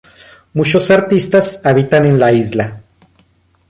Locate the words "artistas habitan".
0.89-2.07